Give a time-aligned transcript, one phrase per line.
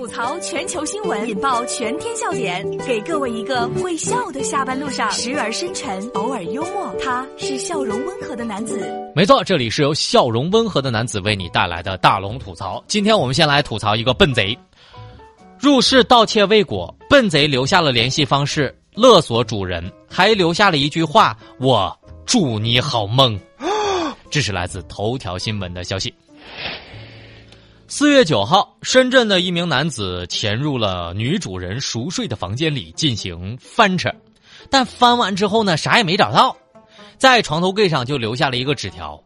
[0.00, 6.90] 吐槽全球新闻，引爆全天笑点，给各位一个会笑的下班路上，时而深沉，偶尔幽默。
[7.04, 8.80] 他是笑容温和的男子。
[9.14, 12.82] 没错，这里是由笑容温和的男子为你带来的大龙吐槽。
[12.86, 14.58] 今天我们先来吐槽一个笨贼，
[15.58, 21.94] 入室盗窃未果，笨贼留下了联系方式勒索主人，还留下了一句话：“我
[22.24, 23.38] 祝你好梦。”
[24.30, 26.14] 这是来自头条新闻的消息。
[27.92, 34.08] 四月九号，深圳的一名男子潜入了女主人熟睡的房间里进行翻扯，
[34.70, 36.56] 但翻完之后呢，啥也没找到，
[37.18, 39.20] 在床头柜上就留下了一个纸条：“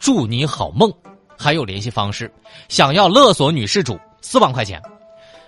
[0.00, 0.90] 祝你好梦”，
[1.36, 2.32] 还有联系方式，
[2.70, 4.80] 想要勒索女事主四万块钱。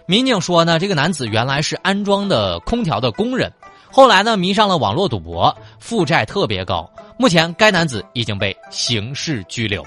[0.04, 3.50] 民警说呢，这个男子原来是安装的空调的工人，
[3.90, 6.88] 后来呢迷上了网络赌博，负债特别高。
[7.18, 9.82] 目前该男子已经被刑事拘留。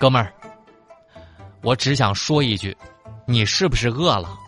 [0.00, 0.32] 哥们儿。
[1.66, 2.76] 我只想说一句，
[3.26, 4.38] 你是不是饿了？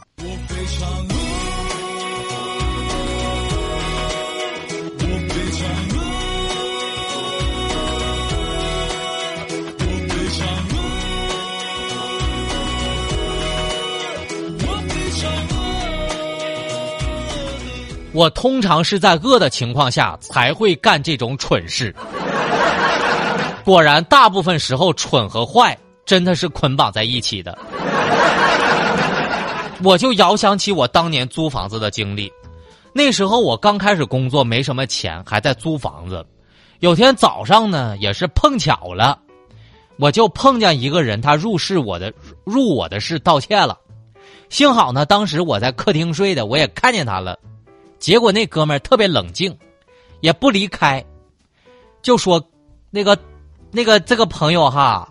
[18.12, 21.92] 我通常是在饿的情况下才会干这种蠢事。
[23.64, 25.76] 果然，大部分时候蠢和坏。
[26.08, 27.58] 真的是捆绑在一起的，
[29.84, 32.32] 我就遥想起我当年租房子的经历。
[32.94, 36.24] 那时候我刚开始工作，没什么钱，还在租房子。
[36.80, 39.18] 有天早上呢，也是碰巧了，
[39.98, 42.10] 我就碰见一个人，他入室我的
[42.42, 43.78] 入我的室盗窃了。
[44.48, 47.38] 幸好呢，当时我在客厅睡的，我也看见他了。
[47.98, 49.54] 结果那哥们儿特别冷静，
[50.22, 51.04] 也不离开，
[52.00, 52.42] 就说
[52.90, 53.14] ：“那个，
[53.70, 55.06] 那个这个朋友哈。”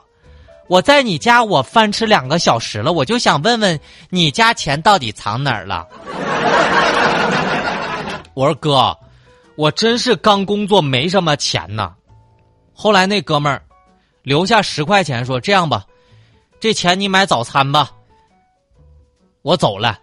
[0.67, 3.79] 我在你家，我饭吃两个小时了，我就想问问
[4.09, 5.87] 你家钱到底藏哪儿了？
[8.35, 8.95] 我说哥，
[9.55, 11.93] 我真是刚工作，没什么钱呢。
[12.73, 13.61] 后来那哥们儿
[14.23, 15.85] 留下十块钱，说这样吧，
[16.59, 17.89] 这钱你买早餐吧。
[19.41, 19.97] 我走了。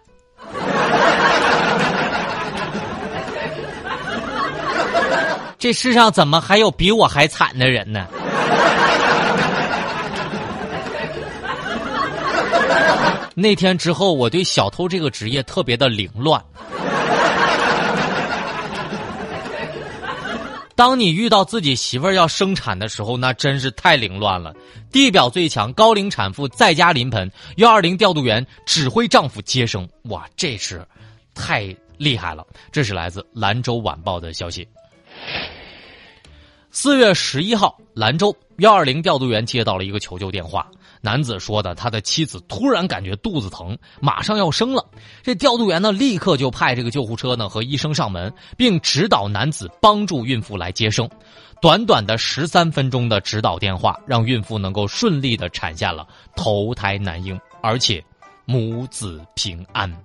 [5.59, 8.07] 这世上怎么还有比我还惨的人呢？
[13.37, 16.41] 那天之后，我对小偷这个职业特别的凌乱。
[20.73, 24.53] 当你遇到自己媳妇儿要生产的时候，那真是太凌乱了。
[24.91, 30.85] 地表最强高龄产妇在家临盆，幺二零调度员指挥丈夫接生，哇，这是
[31.33, 32.45] 太厉害了！
[32.71, 34.67] 这是来自兰州晚报的消息。
[36.71, 40.69] 四月十一号，兰州幺二零调度员接到了一个求救电话。
[41.05, 44.83] 男子说的，他的妻子突然感觉肚子疼，马上要生了。
[45.21, 51.07] 这调度员呢，立刻就派这个救护车呢和医生上门，并指导男子帮助孕妇来接生。
[51.61, 58.03] 短短的十三分钟的指导电话，让孕妇能够顺利的产下了头胎男婴，而且
[58.45, 59.95] 母子平安。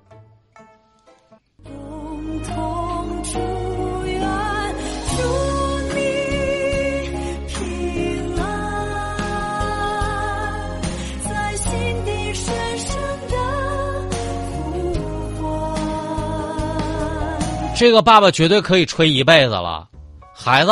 [17.81, 19.89] 这个爸爸绝对可以吹一辈子了，
[20.35, 20.71] 孩子，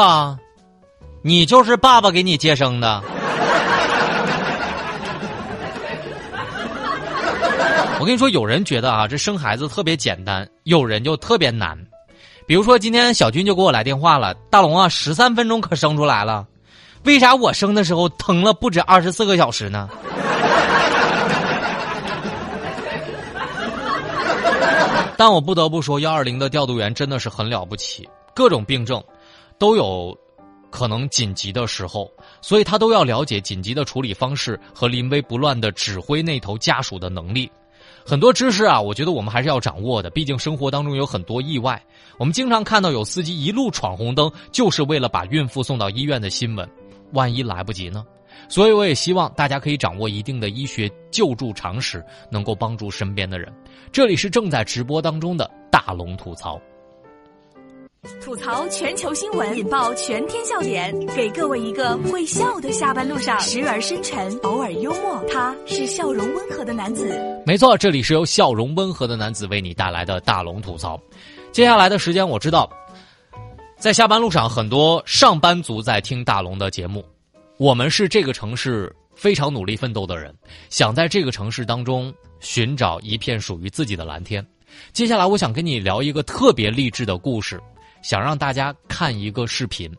[1.22, 3.02] 你就是爸爸给你接生的。
[7.98, 11.78] 我跟你说，有人觉得啊，这生孩子特别简单，有人就特别难。
[12.46, 16.46] 比如说，今天小军就给我来电话了，大龙啊，十三分钟可生出来了，
[17.04, 19.88] 为啥我生的时候疼了不止二十四个小时呢？
[25.18, 29.02] 但我不得不说，幺二零的调度员真的是很了不起，各种病症
[29.58, 30.16] 都有
[30.70, 32.08] 可能紧急的时候，
[32.40, 37.50] 所以他都要了解紧急的处理方式和临危不乱的指挥那头家属的能力。
[38.06, 41.84] 很多知识啊，我觉得我们还是要掌握的，毕竟生活当中有很多意外。
[42.16, 46.70] 我们经常看到有司机一路闯红灯，就是为了把孕妇送到医院的新闻，
[47.12, 48.04] 万一来不及呢？
[48.48, 53.52] 所以我也希望大家可以掌握一定的医学救助常识，能够帮助身边的人。
[53.90, 56.60] 这里是正在直播当中的大龙吐槽，
[58.22, 65.22] 吐槽全球新闻，引爆全天笑点，给各位一个会笑的下班路上，时而深沉，偶尔幽默。
[65.30, 67.42] 他是笑容温和的男子。
[67.44, 70.98] 没错，这里是由笑容温和的男子为你带来的大龙吐槽。
[71.50, 72.70] 接下来的时间，我知道，
[73.78, 77.04] 在下班路上，很多上班族在听大龙的节目。
[77.58, 80.32] 我们是这个城市非常努力奋斗的人，
[80.70, 84.46] 想在这个城市当中寻找一片属于自己的蓝天。
[84.92, 87.60] 接下来，我想跟你聊一个特别励志的故事，
[88.00, 89.92] 想让大家看一个视频。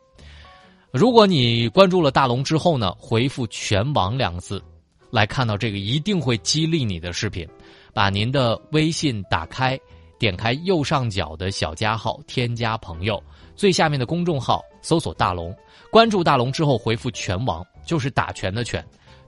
[0.94, 4.64] 如果你关注了大龙之后呢，回复“全网”两个字，
[5.12, 7.46] 来看到这个一定会激励你的视频。
[7.94, 9.78] 把您的微信打开，
[10.18, 13.22] 点开右上角的小加号，添加朋友，
[13.60, 15.54] 最下面的公众号搜索“大龙”，
[15.92, 18.82] 关注大龙之后回复“拳王”，就是打拳的“拳”，“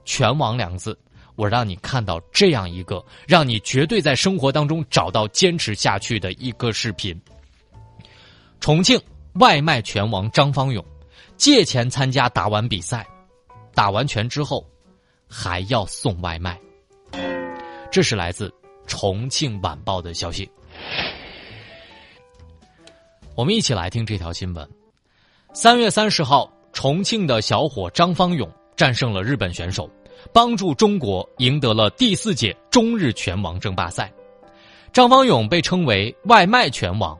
[0.06, 0.98] 拳王”两个字。
[1.36, 7.14] 我让你看到这样一个让你绝对在生活当中找到坚持下去的一个视频。
[8.58, 8.98] 重庆
[9.34, 10.82] 外卖拳王张方勇
[11.36, 13.06] 借钱参加打完比赛，
[13.74, 14.66] 打完拳之后
[15.28, 16.58] 还要送外卖。
[17.90, 18.50] 这是来自
[18.86, 20.50] 重庆晚报的消息。
[23.34, 24.68] 我们一起来听这条新闻。
[25.54, 29.88] 三月三十号，重庆的小伙张方勇战胜了日本选手。
[30.32, 34.12] 帮助中国赢得了第四届中日拳王争霸赛，
[34.92, 37.18] 张方勇被称为“外卖拳王”。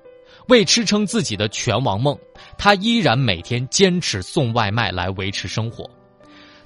[0.48, 2.16] 为支撑自己的拳王梦，
[2.58, 5.88] 他依然每天坚持送外卖来维持生活。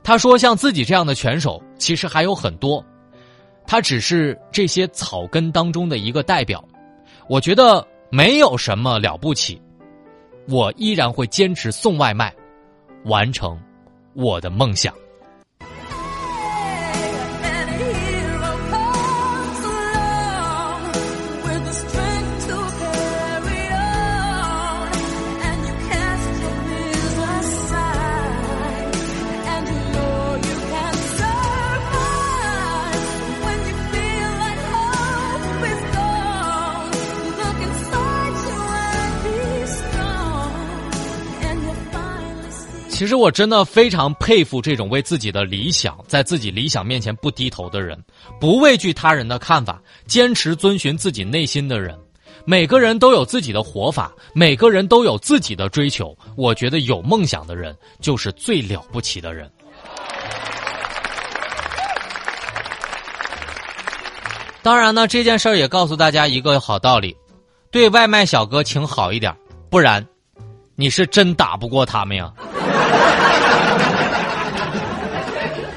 [0.03, 2.85] 他说：“像自己这样的拳手，其实还有很多，
[3.67, 6.63] 他只是这些草根当中的一个代表。
[7.29, 9.61] 我觉得没有什么了不起，
[10.49, 12.35] 我依然会坚持送外卖，
[13.05, 13.59] 完成
[14.15, 14.95] 我的梦想。”
[42.97, 48.03] 其实我真的非常佩服这种为自己的理想在自己理想面前不低头的人，
[48.41, 51.95] 不畏惧他人的看法，坚持遵循自己内心的人。
[52.47, 56.17] 每个人都有自己的活法，每个人都有自己的追求。
[56.39, 59.53] 我觉得有梦想的人就是最了不起的人。
[64.63, 67.15] 当然呢，这件事儿也告诉大家一个好道理：
[67.71, 69.37] 对外卖小哥请好一点，
[69.69, 70.03] 不然
[70.77, 72.33] 你是真打不过他们呀。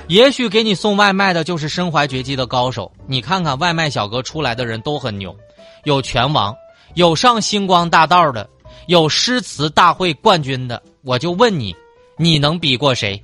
[0.10, 2.92] 也许给你送外卖的就是身怀绝技的高手。
[3.06, 5.36] 你看看外卖小哥出来的人都很牛，
[5.84, 6.56] 有拳王，
[6.96, 8.50] 有上星光大道的，
[8.88, 10.82] 有诗词大会冠军的。
[11.04, 11.76] 我就问你，
[12.18, 13.24] 你能比过谁？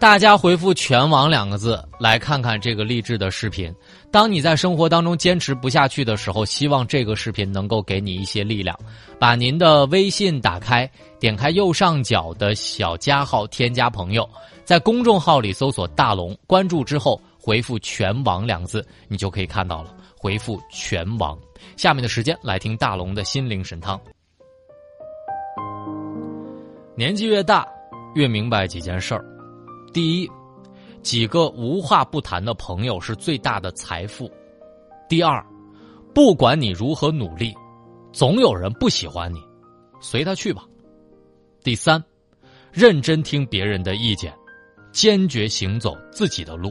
[0.00, 3.74] 大家回复“全网”两个字，来看看这个励志的视频。
[4.12, 8.78] 当你在生活当中坚持不下去的时候，希望这个视频能够给你一些力量。
[9.18, 14.28] 把您的微信打开，点开右上角的小加号，添加朋友，
[14.64, 19.92] 在公众号里搜索“大龙”，关注之后回复“全网”两个字，你就可以看到了。
[20.16, 21.36] 回复“全网”，
[21.76, 24.00] 下面的时间来听大龙的心灵神汤。
[26.94, 27.66] 年纪越大，
[28.14, 29.37] 越明白几件事儿。
[29.92, 30.30] 第一，
[31.02, 34.30] 几个无话不谈的朋友是最大的财富。
[35.08, 35.44] 第二，
[36.14, 37.54] 不管你如何努力，
[38.12, 39.42] 总有人不喜欢你，
[40.00, 40.64] 随他去吧。
[41.62, 42.02] 第三，
[42.70, 44.34] 认真听别人的意见，
[44.92, 46.70] 坚决行走自己的路。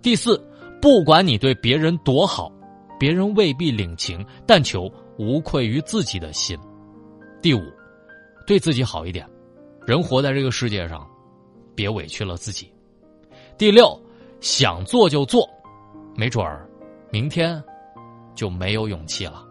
[0.00, 0.42] 第四，
[0.80, 2.50] 不管你对别人多好，
[2.98, 6.58] 别人未必领情，但求无愧于自己的心。
[7.42, 7.62] 第五，
[8.46, 9.28] 对自己好一点，
[9.86, 11.06] 人活在这个世界上。
[11.74, 12.72] 别委屈了自己。
[13.58, 14.00] 第六，
[14.40, 15.48] 想做就做，
[16.16, 16.68] 没准儿
[17.10, 17.62] 明天
[18.34, 19.43] 就没有勇气了。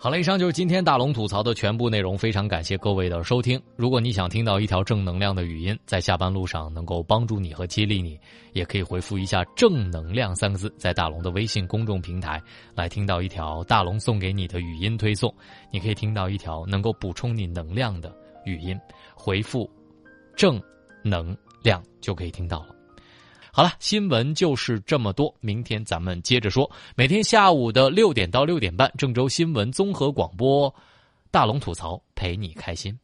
[0.00, 3.60] 好了，以上就是今天大龙吐槽的全部内容，非常感谢各位的收听。
[3.74, 8.16] 如果你想听到一条正能量的语音，在下班路上能够帮助你和激励你，
[8.52, 12.40] 也可以回复一下“正能量”三个字，在大龙的微信公众平台
[12.76, 15.34] 来听到一条大龙送给你的语音推送。
[15.72, 18.14] 你可以听到一条能够补充你能量的
[18.44, 18.78] 语音，
[19.16, 19.68] 回复
[20.36, 20.62] “正
[21.02, 22.77] 能量”就可以听到了。
[23.52, 25.34] 好了，新闻就是这么多。
[25.40, 26.70] 明天咱们接着说。
[26.94, 30.72] 每天下午的六点到六点半，郑州新闻综合广播，
[31.30, 32.96] 大龙吐槽陪你开心。